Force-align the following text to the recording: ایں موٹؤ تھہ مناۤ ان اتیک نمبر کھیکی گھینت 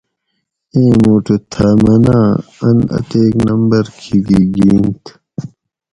ایں 0.73 0.93
موٹؤ 1.01 1.35
تھہ 1.51 1.67
مناۤ 1.83 2.27
ان 2.65 2.77
اتیک 2.97 3.33
نمبر 3.47 3.83
کھیکی 3.99 4.41
گھینت 4.55 5.03